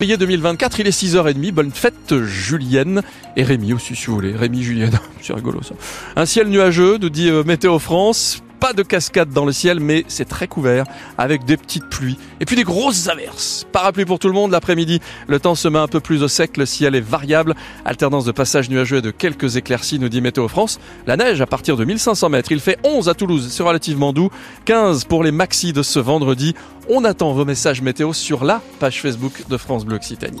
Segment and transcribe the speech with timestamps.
[0.00, 3.02] Février 2024, il est 6h30, bonne fête julienne.
[3.34, 5.74] Et Rémi aussi si vous voulez, Rémi julienne, c'est rigolo ça.
[6.14, 10.04] Un ciel nuageux, nous dit euh, Météo France, pas de cascade dans le ciel mais
[10.08, 10.84] c'est très couvert
[11.16, 13.66] avec des petites pluies et puis des grosses averses.
[13.72, 16.56] Parapluie pour tout le monde l'après-midi, le temps se met un peu plus au sec,
[16.56, 20.48] le ciel est variable, alternance de passages nuageux et de quelques éclaircies nous dit Météo
[20.48, 20.78] France.
[21.06, 24.30] La neige à partir de 1500 mètres, il fait 11 à Toulouse, c'est relativement doux,
[24.64, 26.54] 15 pour les maxis de ce vendredi.
[26.88, 30.40] On attend vos messages météo sur la page Facebook de France Bleu Occitanie.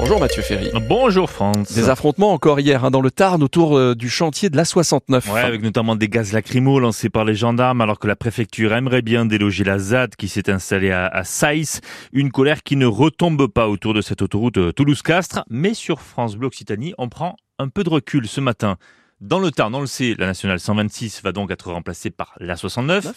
[0.00, 0.70] Bonjour Mathieu Ferry.
[0.88, 1.72] Bonjour France.
[1.74, 5.30] Des affrontements encore hier hein, dans le Tarn autour euh, du chantier de la 69.
[5.30, 9.02] Ouais, avec notamment des gaz lacrymaux lancés par les gendarmes alors que la préfecture aimerait
[9.02, 11.82] bien déloger la ZAD qui s'est installée à, à Saïs.
[12.14, 15.44] Une colère qui ne retombe pas autour de cette autoroute euh, Toulouse-Castres.
[15.50, 18.78] Mais sur France Bleu Occitanie, on prend un peu de recul ce matin.
[19.20, 22.56] Dans le Tarn, on le sait, la nationale 126 va donc être remplacée par la
[22.56, 23.12] 69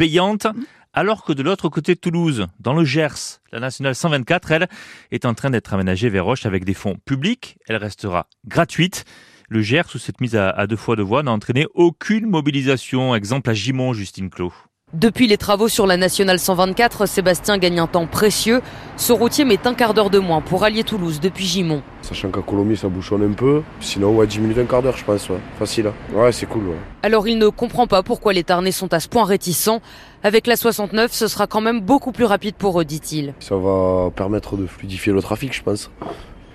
[0.00, 0.46] payante,
[0.92, 4.68] alors que de l'autre côté de Toulouse, dans le Gers, la nationale 124, elle,
[5.12, 7.58] est en train d'être aménagée vers Roche avec des fonds publics.
[7.68, 9.04] Elle restera gratuite.
[9.48, 13.14] Le Gers, sous cette mise à, deux fois de voie, n'a entraîné aucune mobilisation.
[13.14, 14.52] Exemple à Gimont, Justine Clos.
[14.92, 18.60] Depuis les travaux sur la nationale 124, Sébastien gagne un temps précieux.
[18.96, 21.82] Ce routier met un quart d'heure de moins pour allier Toulouse depuis Gimont.
[22.02, 23.62] Sachant qu'à Colomiers ça bouchonne un peu.
[23.78, 25.28] Sinon, ouais, 10 minutes, un quart d'heure, je pense.
[25.28, 25.38] Ouais.
[25.60, 25.86] Facile.
[25.86, 25.94] hein.
[26.12, 26.66] Ouais, c'est cool.
[26.66, 26.76] Ouais.
[27.04, 29.80] Alors il ne comprend pas pourquoi les Tarnais sont à ce point réticents.
[30.22, 33.32] Avec la 69, ce sera quand même beaucoup plus rapide pour eux, dit-il.
[33.40, 35.90] Ça va permettre de fluidifier le trafic, je pense.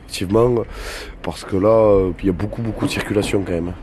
[0.08, 0.64] Effectivement,
[1.24, 3.74] parce que là, euh, il y a beaucoup, beaucoup de circulation quand même.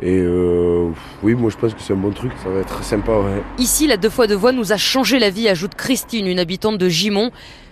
[0.00, 0.90] Et euh,
[1.22, 2.32] oui, moi je pense que c'est un bon truc.
[2.42, 3.42] Ça va être sympa, ouais.
[3.58, 6.78] Ici, la deux fois de voie nous a changé la vie, ajoute Christine, une habitante
[6.78, 7.30] de Gimont.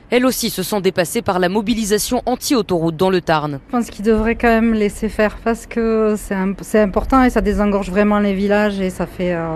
[0.08, 3.58] Elle aussi se sent dépassée par la mobilisation anti-autoroute dans le Tarn.
[3.66, 7.30] Je pense qu'ils devraient quand même laisser faire parce que c'est un- c'est important et
[7.30, 9.46] ça désengorge vraiment les villages et ça fait euh,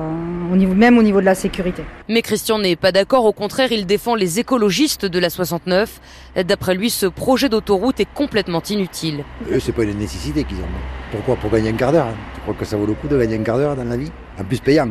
[0.52, 1.84] au niveau, même au niveau de la sécurité.
[2.08, 6.00] Mais Christian n'est pas d'accord, au contraire, il défend les écologistes de la 69.
[6.44, 9.22] D'après lui, ce projet d'autoroute est complètement inutile.
[9.52, 11.12] Eux, c'est pas une nécessité qu'ils ont.
[11.12, 11.36] Pourquoi?
[11.36, 12.06] Pour gagner un quart d'heure.
[12.06, 12.14] hein.
[12.34, 14.10] Tu crois que ça vaut le coup de gagner un quart d'heure dans la vie?
[14.38, 14.88] En plus payant.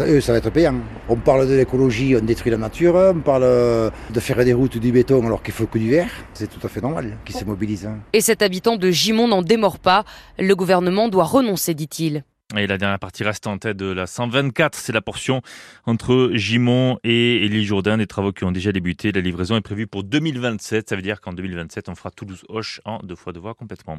[0.00, 0.74] Eux, ça va être payant.
[1.08, 2.94] On parle de l'écologie, on détruit la nature.
[3.14, 6.08] On parle de faire des routes du béton alors qu'il faut que du verre.
[6.32, 7.86] C'est tout à fait normal qu'ils se mobilisent.
[7.86, 7.98] hein.
[8.14, 10.04] Et cet habitant de Gimont n'en démord pas.
[10.38, 12.24] Le gouvernement doit renoncer, dit-il.
[12.54, 15.42] Et la dernière partie restante de la 124, c'est la portion
[15.84, 19.10] entre Gimont et Élie Jourdain, des travaux qui ont déjà débuté.
[19.10, 20.88] La livraison est prévue pour 2027.
[20.88, 23.98] Ça veut dire qu'en 2027, on fera Toulouse-Hoche en deux fois de voie complètement.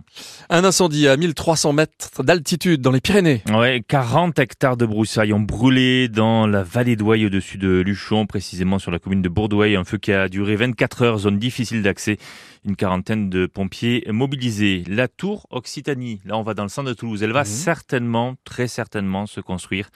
[0.49, 3.43] Un incendie à 1300 mètres d'altitude dans les Pyrénées.
[3.49, 8.79] Ouais, 40 hectares de broussailles ont brûlé dans la vallée d'Ouaille au-dessus de Luchon, précisément
[8.79, 9.75] sur la commune de Bourdouaille.
[9.75, 12.17] Un feu qui a duré 24 heures, zone difficile d'accès.
[12.63, 14.83] Une quarantaine de pompiers mobilisés.
[14.87, 18.67] La tour Occitanie, là on va dans le centre de Toulouse, elle va certainement, très
[18.67, 19.89] certainement se construire.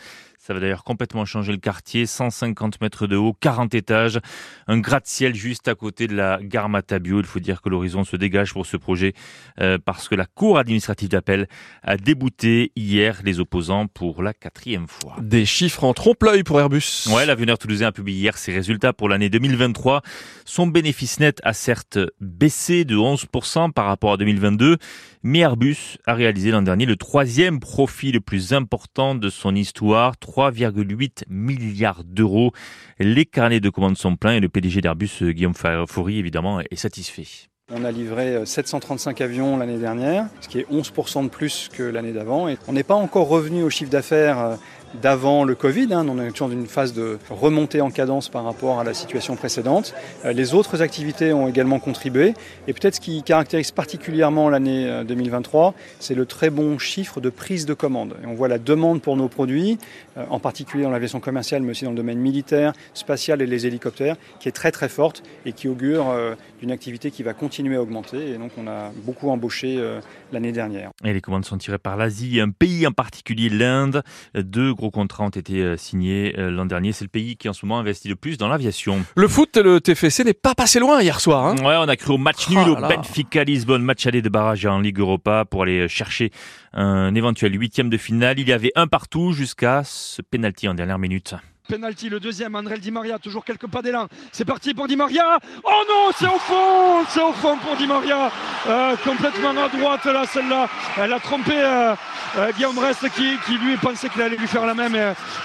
[0.44, 4.19] Ça va d'ailleurs complètement changer le quartier, 150 mètres de haut, 40 étages,
[4.66, 7.19] un gratte-ciel juste à côté de la gare Matabio.
[7.19, 9.13] Il faut dire que l'horizon se dégage pour ce projet
[9.59, 11.47] euh, parce que la Cour administrative d'appel
[11.84, 15.16] a débouté hier les opposants pour la quatrième fois.
[15.22, 17.07] Des chiffres en trompe-l'œil pour Airbus.
[17.13, 20.01] Ouais, l'avenir toulousain a publié hier ses résultats pour l'année 2023.
[20.46, 24.78] Son bénéfice net a certes baissé de 11% par rapport à 2022,
[25.22, 30.18] mais Airbus a réalisé l'an dernier le troisième profit le plus important de son histoire,
[30.31, 32.53] 3,8 milliards d'euros.
[33.00, 36.75] Les carnets de commandes sont pleins et le PDG d'Airbus, euh, Guillaume Faury, évidemment, est
[36.75, 37.25] satisfait.
[37.74, 41.84] On a livré euh, 735 avions l'année dernière, ce qui est 11% de plus que
[41.84, 42.47] l'année d'avant.
[42.47, 44.56] Et on n'est pas encore revenu au chiffre d'affaires euh,
[45.02, 45.88] d'avant le Covid.
[45.94, 46.06] hein.
[46.09, 49.35] On est toujours dans une phase de remontée en cadence par rapport à la situation
[49.35, 49.94] précédente.
[50.25, 52.34] Euh, Les autres activités ont également contribué.
[52.68, 57.30] Et peut-être ce qui caractérise particulièrement l'année euh, 2023, c'est le très bon chiffre de
[57.30, 58.16] prise de commande.
[58.24, 59.78] Et on voit la demande pour nos produits,
[60.18, 63.66] euh, en particulier dans l'aviation commerciale, mais aussi dans le domaine militaire, spatial et les
[63.68, 67.75] hélicoptères, qui est très très forte et qui augure euh, d'une activité qui va continuer
[67.75, 68.31] à augmenter.
[68.31, 70.00] Et donc on a beaucoup embauché euh,
[70.31, 70.91] l'année dernière.
[71.03, 74.03] Et les commandes sont tirées par l'Asie, un pays en particulier, l'Inde.
[74.35, 76.92] Deux gros contrats ont été euh, signés euh, l'an dernier.
[76.92, 79.06] C'est le pays qui en ce moment investit le plus dans l'aviation.
[79.16, 81.46] Le foot, le TFC n'est pas passé loin hier soir.
[81.46, 81.56] Hein.
[81.58, 82.88] Ouais, on a cru au match Oh nul au là là.
[82.95, 86.31] Benfica Lisbonne, match aller de barrage en Ligue Europa pour aller chercher
[86.74, 88.39] un éventuel huitième de finale.
[88.39, 91.36] Il y avait un partout jusqu'à ce penalty en dernière minute.
[91.71, 94.07] Le deuxième, André Di Maria, toujours quelques pas d'élan.
[94.33, 95.39] C'est parti pour Di Maria.
[95.63, 98.29] Oh non, c'est au fond, c'est au fond pour Di Maria.
[98.68, 100.68] Euh, complètement à droite là, celle-là.
[100.97, 101.95] Elle a trompé euh,
[102.38, 104.97] euh, Guillaume Rest qui, lui pensait qu'il allait lui faire la même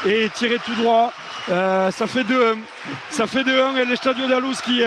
[0.04, 1.12] et tirer tout droit.
[1.46, 2.56] Ça fait 2-1.
[3.10, 4.82] Ça fait 2-1 et les Stadio d'Alous qui,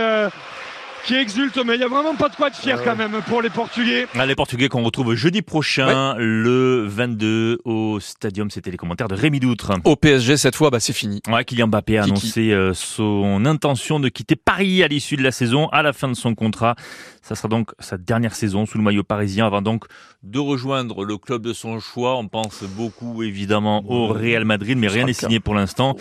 [1.06, 3.42] qui exulte, mais il n'y a vraiment pas de quoi être fier quand même pour
[3.42, 4.08] les Portugais.
[4.16, 8.50] Ah, les Portugais qu'on retrouve jeudi prochain, le 22 au Stadium.
[8.50, 9.72] C'était les commentaires de Rémi Doutre.
[9.84, 11.22] Au PSG, cette fois, bah, c'est fini.
[11.28, 12.12] Ouais, Kylian Mbappé a Kiki.
[12.12, 16.08] annoncé euh, son intention de quitter Paris à l'issue de la saison, à la fin
[16.08, 16.76] de son contrat.
[17.22, 19.86] Ça sera donc sa dernière saison sous le maillot parisien avant donc
[20.24, 22.18] de rejoindre le club de son choix.
[22.18, 25.96] On pense beaucoup évidemment au Real Madrid, mais rien n'est signé pour l'instant.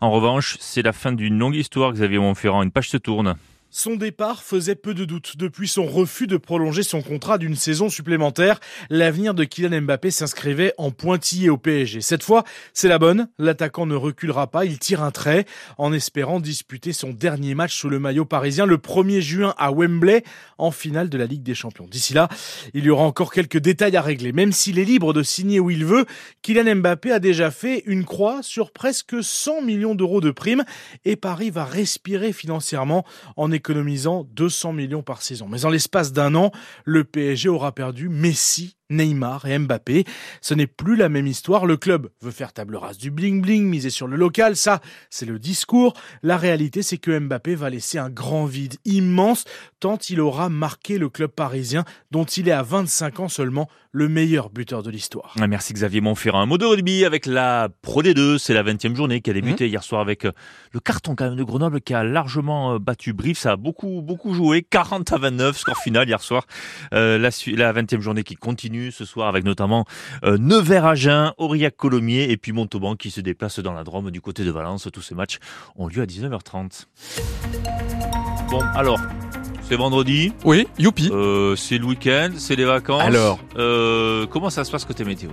[0.00, 2.62] En revanche, c'est la fin d'une longue histoire, Xavier Montferrand.
[2.62, 3.36] Une page se tourne.
[3.74, 5.38] Son départ faisait peu de doute.
[5.38, 8.60] Depuis son refus de prolonger son contrat d'une saison supplémentaire,
[8.90, 12.02] l'avenir de Kylian Mbappé s'inscrivait en pointillé au PSG.
[12.02, 13.28] Cette fois, c'est la bonne.
[13.38, 14.66] L'attaquant ne reculera pas.
[14.66, 15.46] Il tire un trait
[15.78, 20.22] en espérant disputer son dernier match sous le maillot parisien le 1er juin à Wembley
[20.58, 21.86] en finale de la Ligue des Champions.
[21.90, 22.28] D'ici là,
[22.74, 24.32] il y aura encore quelques détails à régler.
[24.32, 26.04] Même s'il est libre de signer où il veut,
[26.42, 30.64] Kylian Mbappé a déjà fait une croix sur presque 100 millions d'euros de primes
[31.06, 33.06] et Paris va respirer financièrement
[33.38, 35.46] en économisant 200 millions par saison.
[35.48, 36.50] Mais en l'espace d'un an,
[36.84, 40.04] le PSG aura perdu Messi, Neymar et Mbappé.
[40.40, 41.66] Ce n'est plus la même histoire.
[41.66, 44.56] Le club veut faire table rase du bling-bling, miser sur le local.
[44.56, 44.80] Ça,
[45.10, 45.94] c'est le discours.
[46.22, 49.44] La réalité, c'est que Mbappé va laisser un grand vide immense
[49.80, 54.08] tant il aura marqué le club parisien dont il est à 25 ans seulement le
[54.08, 55.34] meilleur buteur de l'histoire.
[55.40, 56.40] Ah, Merci Xavier Montferrand.
[56.40, 58.38] Un mot de rugby avec la Pro D2.
[58.38, 59.40] C'est la 20e journée qui a Mhm.
[59.42, 60.32] débuté hier soir avec euh,
[60.72, 63.36] le carton quand même de Grenoble qui a largement euh, battu Brive.
[63.36, 64.62] Ça a beaucoup, beaucoup joué.
[64.62, 66.46] 40 à 29, score final hier soir.
[66.94, 69.84] Euh, la, la 20e journée qui continue ce soir avec notamment
[70.24, 74.44] euh, Nevers-Agen, Aurillac Colomiers et puis Montauban qui se déplace dans la Drôme du côté
[74.44, 74.88] de Valence.
[74.92, 75.38] Tous ces matchs
[75.76, 76.86] ont lieu à 19h30.
[78.50, 78.98] Bon, alors,
[79.68, 80.32] c'est vendredi.
[80.44, 81.08] Oui, youpi.
[81.12, 83.02] Euh, c'est le week-end, c'est les vacances.
[83.02, 85.30] Alors Euh, comment ça se passe côté météo?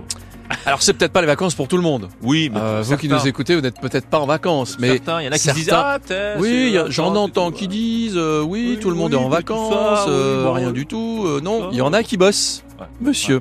[0.66, 2.08] Alors, c'est peut-être pas les vacances pour tout le monde.
[2.22, 5.20] Oui, mais Euh, vous qui nous écoutez, vous n'êtes peut-être pas en vacances, mais certains,
[5.22, 5.98] il y en a qui certains- disent ah
[6.38, 10.06] oui, j'en entends qui disent oui, Oui, tout le monde oui, est en vacances, ça,
[10.08, 11.28] oui, bon, rien du tout.
[11.42, 12.86] non, il y en a qui bossent, Ouais.
[13.00, 13.40] monsieur.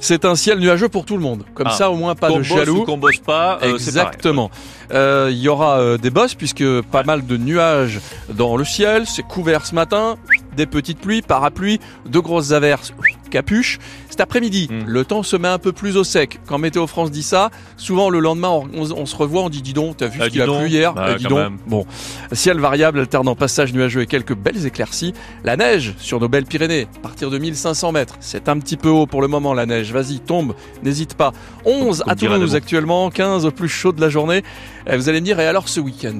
[0.00, 1.42] C'est un ciel nuageux pour tout le monde.
[1.54, 2.82] Comme Ah, ça, au moins, pas Qu'on de bosse jaloux.
[2.82, 3.74] ou qu'on bosse pas, euh.
[3.74, 4.48] Exactement.
[4.92, 7.98] Euh, Il y aura euh, des bosses puisque pas mal de nuages
[8.32, 9.06] dans le ciel.
[9.06, 10.16] C'est couvert ce matin.
[10.56, 12.92] Des petites pluies, parapluies, de grosses averses,
[13.28, 13.78] capuche.
[14.10, 14.84] Cet après-midi, Mm.
[14.86, 16.40] le temps se met un peu plus au sec.
[16.46, 19.62] Quand Météo France dit ça, souvent le lendemain, on, on- on se revoit, on dit
[19.62, 20.60] dis donc, t'as vu Ah, ce qu'il a donc.
[20.60, 20.94] plu hier?
[20.94, 21.38] Bah, Eh, dis donc.
[21.38, 21.58] même.
[21.66, 21.86] Bon,
[22.32, 25.12] ciel variable alternant passage nuageux et quelques belles éclaircies.
[25.44, 28.16] La neige sur nos belles Pyrénées, à partir de 1500 mètres.
[28.20, 29.92] C'est un petit peu haut pour le moment la neige.
[29.92, 31.32] Vas-y, tombe, n'hésite pas.
[31.64, 34.42] 11 Comme à Toulouse actuellement, 15 au plus chaud de la journée.
[34.86, 36.18] Eh, Vous allez me dire, et alors ce week-end?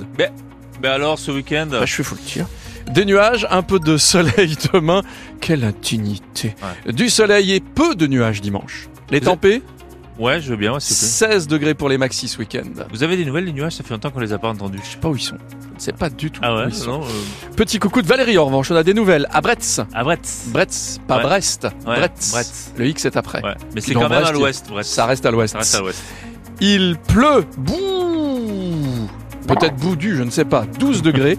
[0.80, 2.46] Ben alors ce week-end, bah, Je fais le dire.
[2.90, 5.02] Des nuages, un peu de soleil demain.
[5.40, 6.54] Quelle intimité.
[6.86, 8.88] Du soleil et peu de nuages dimanche.
[9.10, 9.62] Les Vous tempêtes,
[10.18, 11.32] ouais, je veux bien, ouais, s'il vous plaît.
[11.34, 12.62] 16 degrés pour les maxis ce week-end.
[12.90, 13.72] Vous avez des nouvelles des nuages?
[13.74, 14.80] Ça fait longtemps qu'on les a pas entendus.
[14.84, 15.36] Je sais pas où ils sont.
[15.78, 16.98] Je sais pas du tout Ah ouais, où ils sont.
[16.98, 19.26] non, euh, Petit coucou de Valérie en revanche, on a des nouvelles.
[19.30, 19.80] À Bretz.
[19.94, 20.48] à Brest.
[20.50, 21.22] Bretz, pas Ouais.
[21.22, 21.68] Brest.
[21.86, 22.30] Ouais, Bretz.
[22.32, 22.72] Brest.
[22.76, 23.42] Le X est après.
[23.42, 24.66] Ouais, mais c'est quand même Brest, à l'ouest.
[24.82, 25.52] Ça reste à l'ouest.
[25.52, 26.02] Ça reste à l'ouest.
[26.60, 27.44] Il pleut.
[27.56, 29.08] Bouh
[29.46, 30.66] Peut-être boudu, je ne sais pas.
[30.78, 31.38] 12 degrés.